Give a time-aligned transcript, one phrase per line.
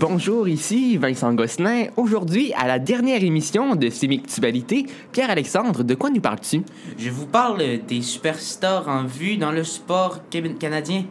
[0.00, 1.88] Bonjour, ici Vincent Gosselin.
[1.98, 6.62] Aujourd'hui, à la dernière émission de Sémictualité, Pierre-Alexandre, de quoi nous parles-tu?
[6.96, 10.20] Je vous parle des superstars en vue dans le sport
[10.58, 11.04] canadien.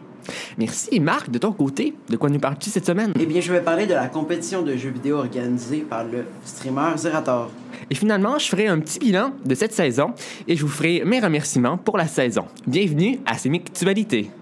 [0.58, 0.98] Merci.
[0.98, 3.12] Marc, de ton côté, de quoi nous parles-tu cette semaine?
[3.20, 6.96] Eh bien, je vais parler de la compétition de jeux vidéo organisée par le streamer
[6.96, 7.48] Zerator.
[7.90, 10.14] Et finalement, je ferai un petit bilan de cette saison
[10.48, 12.46] et je vous ferai mes remerciements pour la saison.
[12.66, 14.32] Bienvenue à Sémictualité.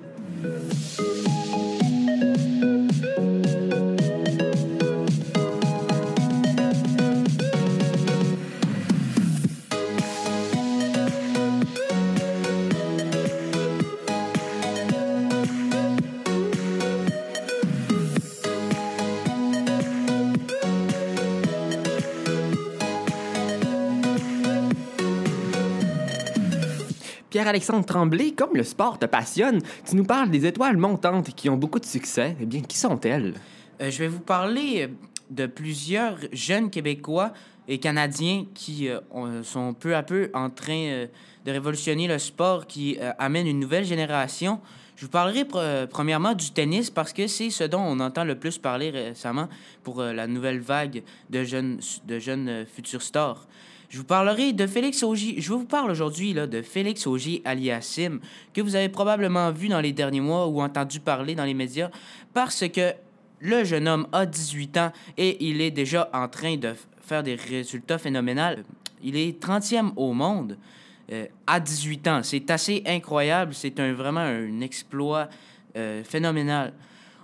[27.38, 31.56] Pierre-Alexandre Tremblay, comme le sport te passionne, tu nous parles des étoiles montantes qui ont
[31.56, 32.36] beaucoup de succès.
[32.40, 33.34] Eh bien, qui sont-elles?
[33.80, 34.88] Euh, je vais vous parler euh,
[35.30, 37.32] de plusieurs jeunes Québécois
[37.68, 38.98] et Canadiens qui euh,
[39.44, 41.06] sont peu à peu en train
[41.44, 44.58] de révolutionner le sport, qui amène une nouvelle génération.
[44.96, 45.46] Je vous parlerai
[45.88, 49.48] premièrement du tennis parce que c'est ce dont on entend le plus parler récemment
[49.84, 53.46] pour la nouvelle vague de jeunes, de jeunes futurs stars.
[53.88, 55.40] Je vous parlerai de Félix Augy.
[55.40, 58.20] Je vous parle aujourd'hui de Félix Augy aliasim,
[58.52, 61.90] que vous avez probablement vu dans les derniers mois ou entendu parler dans les médias,
[62.34, 62.92] parce que
[63.40, 67.34] le jeune homme a 18 ans et il est déjà en train de faire des
[67.34, 68.62] résultats phénoménaux.
[69.02, 70.58] Il est 30e au monde
[71.10, 72.20] euh, à 18 ans.
[72.22, 73.54] C'est assez incroyable.
[73.54, 75.28] C'est vraiment un exploit
[75.76, 76.74] euh, phénoménal.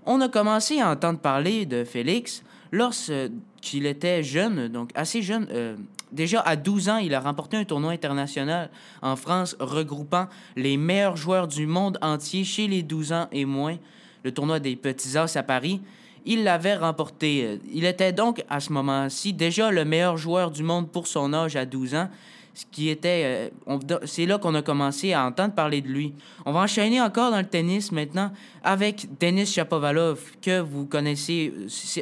[0.06, 5.76] On a commencé à entendre parler de Félix lorsqu'il était jeune, donc assez jeune, euh,
[6.14, 8.70] Déjà à 12 ans, il a remporté un tournoi international
[9.02, 13.78] en France regroupant les meilleurs joueurs du monde entier chez les 12 ans et moins,
[14.22, 15.80] le tournoi des Petits As à Paris.
[16.24, 17.58] Il l'avait remporté.
[17.72, 21.56] Il était donc à ce moment-ci déjà le meilleur joueur du monde pour son âge
[21.56, 22.08] à 12 ans
[22.54, 23.50] ce qui était.
[23.68, 26.14] Euh, c'est là qu'on a commencé à entendre parler de lui.
[26.46, 28.30] On va enchaîner encore dans le tennis maintenant
[28.62, 31.52] avec Denis Chapovalov, que vous connaissez.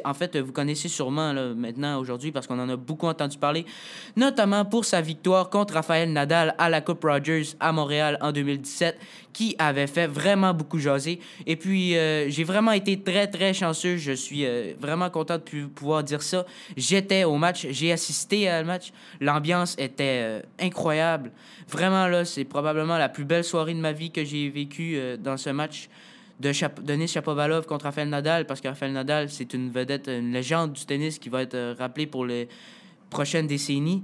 [0.04, 3.64] En fait, vous connaissez sûrement là, maintenant, aujourd'hui, parce qu'on en a beaucoup entendu parler,
[4.16, 8.98] notamment pour sa victoire contre Rafael Nadal à la Coupe Rogers à Montréal en 2017,
[9.32, 11.20] qui avait fait vraiment beaucoup jaser.
[11.46, 13.96] Et puis, euh, j'ai vraiment été très, très chanceux.
[13.96, 16.44] Je suis euh, vraiment content de pouvoir dire ça.
[16.76, 18.92] J'étais au match, j'ai assisté à le match.
[19.20, 21.30] L'ambiance était incroyable.
[21.68, 25.16] Vraiment, là, c'est probablement la plus belle soirée de ma vie que j'ai vécue euh,
[25.16, 25.88] dans ce match
[26.40, 30.72] de Denis Chapovalov contre Rafael Nadal, parce que Rafael Nadal, c'est une vedette, une légende
[30.72, 32.48] du tennis qui va être euh, rappelée pour les
[33.10, 34.02] prochaines décennies.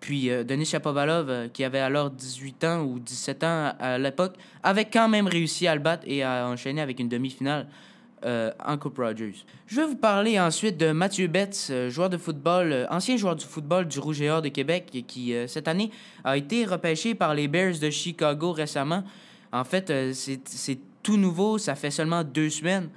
[0.00, 4.84] Puis euh, Denis Chapovalov, qui avait alors 18 ans ou 17 ans à l'époque, avait
[4.84, 7.66] quand même réussi à le battre et à enchaîner avec une demi-finale
[8.24, 9.44] euh, en Coupe Rogers.
[9.66, 13.36] Je vais vous parler ensuite de Mathieu Betts, euh, joueur de football, euh, ancien joueur
[13.36, 15.90] du football du Rouge et Or de Québec, qui cette année
[16.24, 19.04] a été repêché par les Bears de Chicago récemment.
[19.52, 22.88] En fait, c'est tout nouveau, ça fait seulement deux semaines.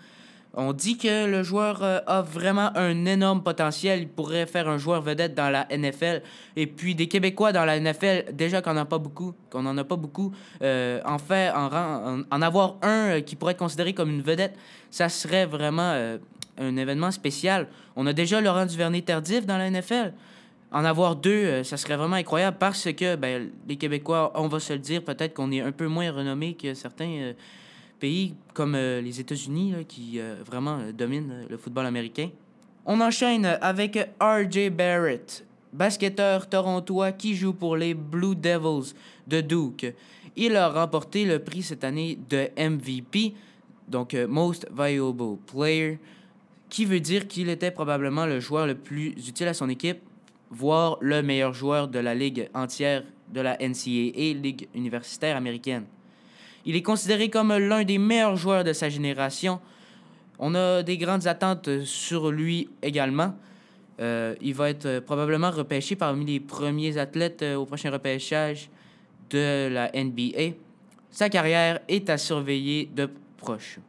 [0.56, 4.02] On dit que le joueur euh, a vraiment un énorme potentiel.
[4.02, 6.24] Il pourrait faire un joueur vedette dans la NFL.
[6.56, 8.98] Et puis des Québécois dans la NFL, déjà qu'on n'en a pas
[9.96, 10.34] beaucoup,
[10.64, 14.56] euh, en fait, en, en, avoir un euh, qui pourrait être considéré comme une vedette,
[14.90, 16.18] ça serait vraiment
[16.58, 17.68] un événement spécial.
[17.96, 20.14] On a déjà Laurent Duvernay-Tardif dans la NFL.
[20.72, 24.74] En avoir deux, ça serait vraiment incroyable parce que ben, les Québécois, on va se
[24.74, 27.34] le dire, peut-être qu'on est un peu moins renommé que certains
[28.00, 32.30] pays comme euh, les États-Unis qui euh, vraiment euh, dominent le football américain.
[32.86, 38.94] On enchaîne avec RJ Barrett, basketteur torontois qui joue pour les Blue Devils
[39.28, 39.94] de Duke.
[40.36, 43.34] Il a remporté le prix cette année de MVP,
[43.88, 46.00] donc Most Valuable Player,
[46.70, 50.00] qui veut dire qu'il était probablement le joueur le plus utile à son équipe,
[50.50, 55.85] voire le meilleur joueur de la ligue entière de la NCAA, Ligue universitaire américaine.
[56.66, 59.59] Il est considéré comme l'un des meilleurs joueurs de sa génération.
[60.40, 63.34] On a des grandes attentes sur lui également.
[64.00, 68.70] Euh, il va être euh, probablement repêché parmi les premiers athlètes euh, au prochain repêchage
[69.29, 70.56] de la NBA.
[71.11, 73.79] Sa carrière est à surveiller de proche.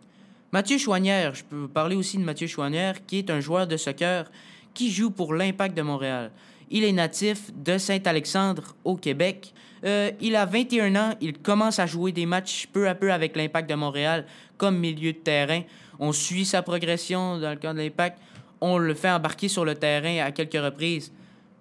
[0.53, 4.29] Mathieu Chouanière, je peux parler aussi de Mathieu Chouanière, qui est un joueur de soccer
[4.75, 6.33] qui joue pour l'Impact de Montréal.
[6.71, 9.53] Il est natif de Saint-Alexandre au Québec.
[9.85, 13.37] Euh, il a 21 ans, il commence à jouer des matchs peu à peu avec
[13.37, 14.27] l'Impact de Montréal
[14.57, 15.63] comme milieu de terrain.
[15.99, 18.19] On suit sa progression dans le camp de l'Impact.
[18.61, 21.13] On le fait embarquer sur le terrain à quelques reprises.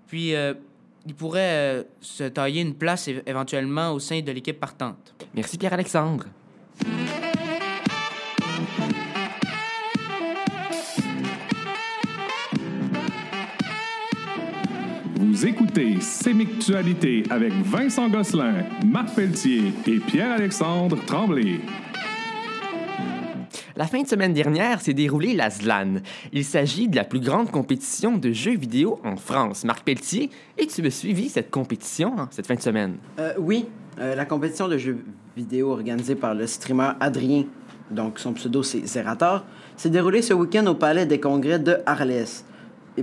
[0.08, 0.54] Puis euh,
[1.06, 5.16] il pourrait euh, se tailler une place éventuellement au sein de l'équipe partante.
[5.34, 6.26] Merci Pierre-Alexandre.
[15.40, 18.56] Vous écoutez Sémictualité avec Vincent Gosselin,
[18.86, 21.62] Marc Pelletier et Pierre-Alexandre Tremblay.
[23.78, 26.02] La fin de semaine dernière s'est déroulée la ZLAN.
[26.34, 29.64] Il s'agit de la plus grande compétition de jeux vidéo en France.
[29.64, 32.98] Marc Pelletier, et tu as suivi cette compétition hein, cette fin de semaine?
[33.18, 33.66] Euh, oui,
[34.02, 35.06] euh, la compétition de jeux
[35.38, 37.46] vidéo organisée par le streamer Adrien,
[37.92, 39.46] donc son pseudo c'est Zerator,
[39.78, 42.26] s'est déroulée ce week-end au Palais des Congrès de Arles.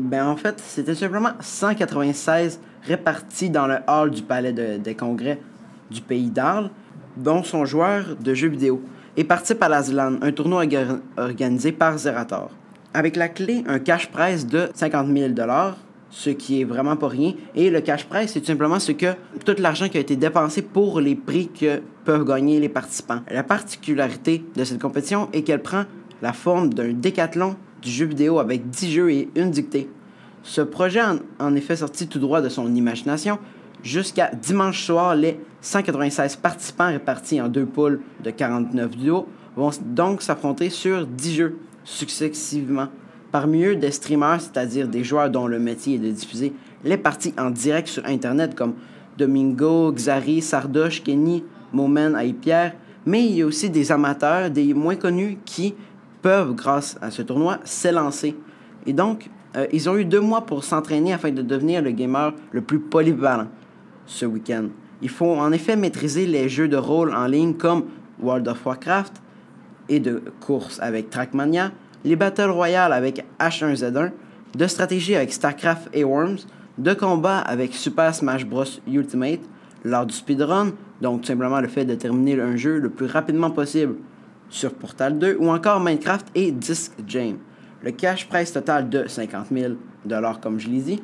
[0.01, 5.41] Ben, en fait, c'était simplement 196 répartis dans le hall du Palais de- des Congrès
[5.91, 6.71] du pays d'Arles,
[7.17, 8.83] dont sont joueurs de jeux vidéo,
[9.17, 12.51] et participent à la ZLAN, un tournoi orga- organisé par Zerator.
[12.95, 15.33] Avec la clé, un cash prize de 50 000
[16.11, 17.35] ce qui est vraiment pas rien.
[17.55, 19.13] Et le cash prize, c'est simplement ce que
[19.45, 23.21] tout l'argent qui a été dépensé pour les prix que peuvent gagner les participants.
[23.31, 25.85] La particularité de cette compétition est qu'elle prend
[26.23, 27.57] la forme d'un décathlon
[27.87, 29.89] du jeu vidéo avec 10 jeux et une dictée.
[30.43, 31.01] Ce projet,
[31.39, 33.39] en, effet sorti tout droit de son imagination,
[33.83, 40.21] jusqu'à dimanche soir, les 196 participants répartis en deux poules de 49 duos vont donc
[40.21, 42.89] s'affronter sur 10 jeux successivement.
[43.31, 46.53] Parmi eux, des streamers, c'est-à-dire des joueurs dont le métier est de diffuser
[46.85, 48.75] les parties en direct sur Internet comme
[49.17, 52.75] Domingo, Xari, Sardoche, Kenny, Momen, Pierre,
[53.05, 55.75] mais il y a aussi des amateurs, des moins connus qui
[56.23, 58.37] peuvent, grâce à ce tournoi, s'élancer.
[58.87, 62.33] Et donc, euh, ils ont eu deux mois pour s'entraîner afin de devenir le gamer
[62.53, 63.49] le plus polyvalent
[64.07, 64.69] ce week-end.
[65.03, 67.85] Il faut en effet maîtriser les jeux de rôle en ligne comme
[68.21, 69.23] World of Warcraft
[69.89, 71.73] et de course avec Trackmania,
[72.05, 74.13] les Battle Royale avec H1Z1,
[74.57, 76.39] de stratégie avec StarCraft et Worms,
[76.79, 78.65] de combat avec Super Smash Bros.
[78.87, 79.41] Ultimate,
[79.85, 83.97] lors du speedrun, donc simplement le fait de terminer un jeu le plus rapidement possible
[84.49, 87.37] sur Portal 2, ou encore Minecraft et Disc Jam.
[87.83, 89.75] Le cash price total de 50 000
[90.41, 91.03] comme je l'ai dit.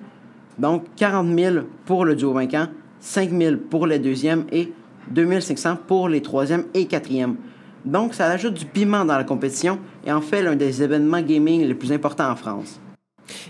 [0.58, 2.68] Donc 40 000 pour le duo vainquant,
[3.00, 4.72] 5 000 pour les deuxièmes et
[5.10, 7.36] 2500 pour les troisièmes et quatrièmes.
[7.84, 11.66] Donc ça ajoute du piment dans la compétition et en fait l'un des événements gaming
[11.66, 12.80] les plus importants en France.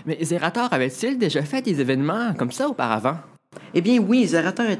[0.05, 3.17] Mais Zerator avait-il déjà fait des événements comme ça auparavant?
[3.73, 4.79] Eh bien oui, Zerator est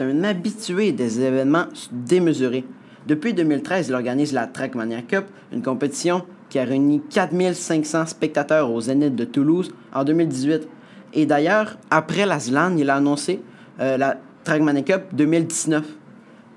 [0.00, 2.64] un habitué des événements démesurés.
[3.08, 8.82] Depuis 2013, il organise la Trackmania Cup, une compétition qui a réuni 4500 spectateurs au
[8.82, 10.68] Zénith de Toulouse en 2018.
[11.14, 13.40] Et d'ailleurs, après la ZLAN, il a annoncé
[13.80, 15.86] euh, la Trackmania Cup 2019.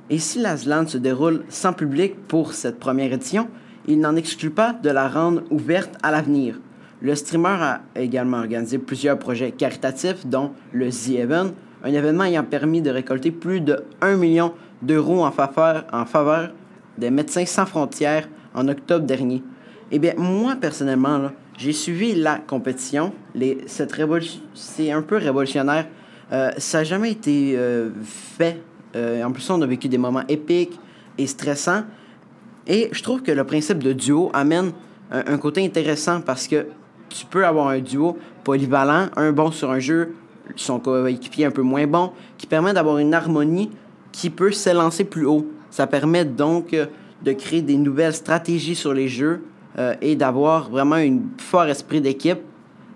[0.09, 3.47] Et si la ZLAN se déroule sans public pour cette première édition,
[3.87, 6.59] il n'en exclut pas de la rendre ouverte à l'avenir.
[6.99, 11.51] Le streamer a également organisé plusieurs projets caritatifs, dont le The Event,
[11.83, 16.51] un événement ayant permis de récolter plus de 1 million d'euros en faveur,
[16.97, 19.43] des médecins sans frontières en octobre dernier.
[19.91, 23.13] Eh bien, moi, personnellement, j'ai suivi la compétition.
[23.67, 23.93] Cette
[24.53, 25.87] c'est un peu révolutionnaire.
[26.31, 28.61] Euh, ça n'a jamais été euh, fait.
[28.95, 30.79] Euh, en plus, on a vécu des moments épiques
[31.17, 31.83] et stressants.
[32.67, 34.71] Et je trouve que le principe de duo amène
[35.11, 36.67] un côté intéressant parce que
[37.09, 40.15] tu peux avoir un duo polyvalent, un bon sur un jeu,
[40.55, 43.69] son coéquipier un peu moins bon, qui permet d'avoir une harmonie
[44.11, 45.45] qui peut s'élancer plus haut.
[45.69, 46.85] Ça permet donc euh,
[47.23, 49.43] de créer des nouvelles stratégies sur les jeux
[49.77, 52.39] euh, et d'avoir vraiment un fort esprit d'équipe.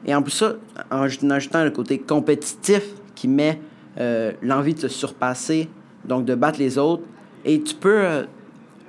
[0.05, 0.55] Et en plus ça,
[0.91, 2.83] en aj- en ajoutant le côté compétitif
[3.15, 3.59] qui met
[3.99, 5.69] euh, l'envie de se surpasser,
[6.03, 7.03] donc de battre les autres.
[7.45, 8.25] Et tu peux...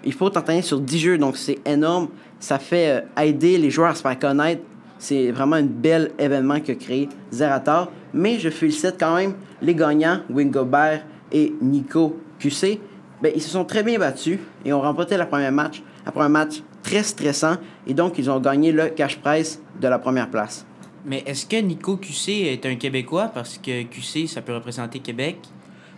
[0.05, 2.09] il faut t'entraîner sur 10 jeux, donc c'est énorme.
[2.41, 4.63] Ça fait aider les joueurs à se faire connaître.
[4.99, 7.91] C'est vraiment un bel événement que créé Zerator.
[8.17, 12.81] Mais je félicite quand même les gagnants, Wingobert et Nico QC.
[13.23, 16.29] Ben, ils se sont très bien battus et ont remporté le premier match après un
[16.31, 17.57] match très stressant.
[17.87, 20.65] Et donc, ils ont gagné le cash prize de la première place.
[21.05, 23.31] Mais est-ce que Nico QC est un Québécois?
[23.35, 25.39] Parce que QC, ça peut représenter Québec.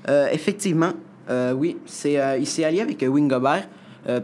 [0.09, 0.93] Euh, effectivement,
[1.31, 3.69] euh, oui, c'est, euh, il s'est allié avec Wingobert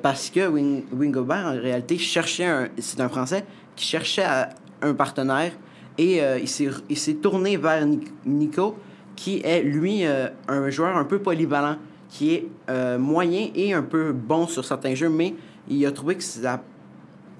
[0.03, 3.45] parce que Wing, Wingobert, en réalité, cherchait un, c'est un Français
[3.77, 4.49] qui cherchait à-
[4.81, 5.53] un partenaire
[5.99, 8.77] et euh, il, s'est, il s'est tourné vers Ni- Nico,
[9.17, 11.77] qui est, lui, euh, un joueur un peu polyvalent,
[12.09, 15.35] qui est euh, moyen et un peu bon sur certains jeux, mais
[15.69, 16.17] il a trouvé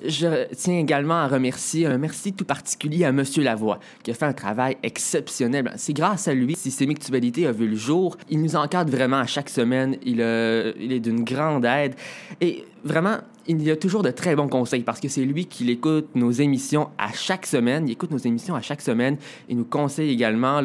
[0.05, 4.27] Je tiens également à remercier un merci tout particulier à Monsieur Lavoie, qui a fait
[4.27, 5.73] un travail exceptionnel.
[5.77, 8.17] C'est grâce à lui, Systémique Tubalité a vu le jour.
[8.31, 9.97] Il nous encadre vraiment à chaque semaine.
[10.05, 11.95] Il, est d'une grande aide.
[12.41, 15.71] Et vraiment, il y a toujours de très bons conseils parce que c'est lui qui
[15.71, 17.89] écoute nos émissions à chaque semaine.
[17.89, 19.17] Il écoute nos émissions à chaque semaine
[19.49, 20.61] et nous conseille également.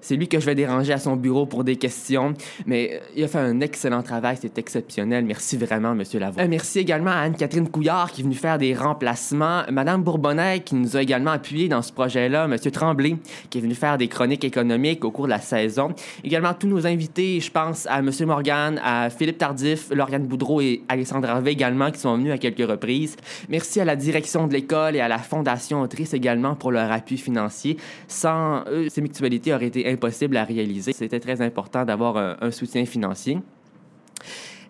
[0.00, 2.34] C'est lui que je vais déranger à son bureau pour des questions.
[2.66, 5.24] Mais euh, il a fait un excellent travail, c'est exceptionnel.
[5.24, 6.42] Merci vraiment, Monsieur Lavoie.
[6.42, 9.62] Euh, merci également à Anne-Catherine Couillard qui est venue faire des remplacements.
[9.70, 12.48] Madame Bourbonnais qui nous a également appuyé dans ce projet-là.
[12.48, 13.16] Monsieur Tremblay
[13.50, 15.94] qui est venu faire des chroniques économiques au cours de la saison.
[16.24, 20.82] Également tous nos invités, je pense à Monsieur Morgan, à Philippe Tardif, Lauriane Boudreau et
[20.88, 23.16] Alexandre Harvey également qui sont à quelques reprises.
[23.48, 27.16] Merci à la direction de l'école et à la Fondation Autrice également pour leur appui
[27.16, 27.76] financier.
[28.06, 30.92] Sans eux, ces mutualités auraient été impossibles à réaliser.
[30.92, 33.38] C'était très important d'avoir un, soutien financier.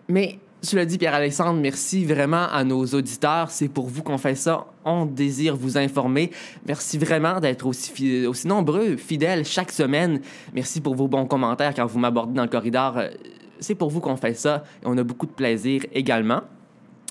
[0.08, 3.50] Mais cela dit, Pierre-Alexandre, merci vraiment à nos auditeurs.
[3.50, 4.66] C'est pour vous qu'on fait ça.
[4.84, 6.32] On désire vous informer.
[6.66, 10.20] Merci vraiment d'être aussi, nombreux, fidèles chaque semaine.
[10.52, 13.00] Merci pour vos bons commentaires quand vous m'abordez dans le corridor.
[13.60, 16.42] C'est pour vous qu'on fait ça on a beaucoup de plaisir également.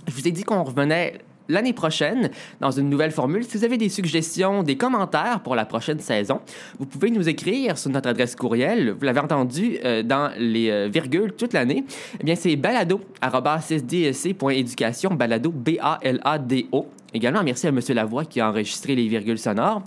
[0.07, 3.43] Je vous ai dit qu'on revenait l'année prochaine dans une nouvelle formule.
[3.43, 6.39] Si vous avez des suggestions, des commentaires pour la prochaine saison,
[6.79, 8.91] vous pouvez nous écrire sur notre adresse courriel.
[8.91, 11.83] Vous l'avez entendu euh, dans les euh, virgules toute l'année.
[12.19, 16.87] Eh bien, c'est balado.sdsc.éducation, balado, B-A-L-A-D-O.
[17.13, 17.79] Également, merci à M.
[17.89, 19.83] Lavoie qui a enregistré les virgules sonores.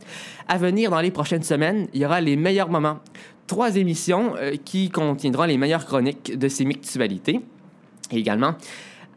[0.48, 3.00] À venir dans les prochaines semaines, il y aura les meilleurs moments.
[3.46, 7.40] Trois émissions euh, qui contiendront les meilleures chroniques de ces mutualités.
[8.10, 8.54] Et également,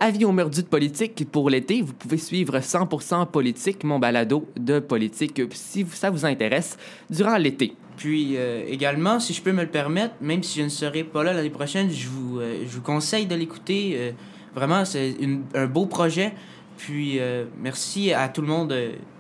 [0.06, 4.80] Avis au mordu de politique pour l'été, vous pouvez suivre 100% politique, mon balado de
[4.80, 6.78] politique, si ça vous intéresse,
[7.10, 7.78] durant l'été.
[7.96, 11.24] Puis euh, également, si je peux me le permettre, même si je ne serai pas
[11.24, 13.94] là l'année prochaine, je vous, euh, je vous conseille de l'écouter.
[13.96, 14.12] Euh,
[14.54, 15.16] vraiment, c'est
[15.56, 16.34] un beau projet.
[16.76, 17.22] Puis
[17.62, 18.76] merci à tout le monde,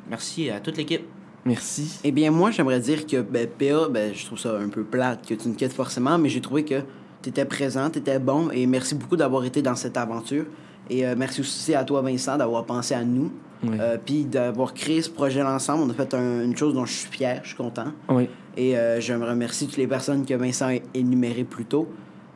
[0.09, 1.03] merci à toute l'équipe.
[1.45, 2.01] Merci.
[2.03, 5.25] Eh bien, moi, j'aimerais dire que ben, PA, ben, je trouve ça un peu plate
[5.25, 6.81] que tu ne quittes forcément, mais j'ai trouvé que
[7.21, 10.43] tu étais présent, tu étais bon, et merci beaucoup d'avoir été dans cette aventure.
[10.89, 13.31] Et euh, merci aussi à toi, Vincent, d'avoir pensé à nous.
[13.65, 15.83] Euh, puis d'avoir créé ce projet ensemble.
[15.83, 17.93] On a fait une chose dont je suis fier, je suis content.
[18.09, 18.27] Oui.
[18.57, 21.87] Et euh, je me remercie toutes les personnes que Vincent a énumérées plus tôt.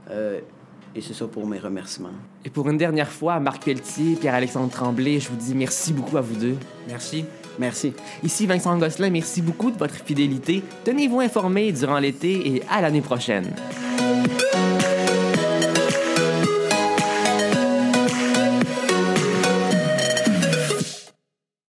[0.10, 2.16] et c'est ça pour mes remerciements.
[2.46, 6.22] Et pour une dernière fois, Marc Pelletier, Pierre-Alexandre Tremblay, je vous dis merci beaucoup à
[6.22, 6.56] vous deux.
[6.88, 7.26] Merci.
[7.60, 7.92] Merci.
[8.24, 10.64] Ici Vincent Gosselin, merci beaucoup de votre fidélité.
[10.86, 13.54] Tenez-vous informés durant l'été et à l'année prochaine.